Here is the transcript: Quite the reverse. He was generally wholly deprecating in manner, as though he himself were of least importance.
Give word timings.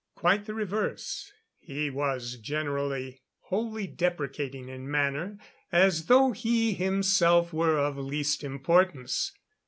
Quite 0.15 0.45
the 0.45 0.55
reverse. 0.55 1.31
He 1.59 1.91
was 1.91 2.37
generally 2.37 3.21
wholly 3.41 3.85
deprecating 3.85 4.67
in 4.67 4.89
manner, 4.89 5.37
as 5.71 6.07
though 6.07 6.31
he 6.31 6.73
himself 6.73 7.53
were 7.53 7.77
of 7.77 7.99
least 7.99 8.43
importance. 8.43 9.31